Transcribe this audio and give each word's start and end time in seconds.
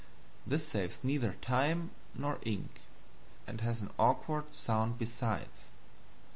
This 0.47 0.67
saves 0.67 0.99
neither 1.03 1.33
time 1.43 1.91
nor 2.15 2.39
ink, 2.41 2.81
and 3.45 3.61
has 3.61 3.81
an 3.81 3.91
awkward 3.99 4.45
sound 4.55 4.97
besides. 4.97 5.65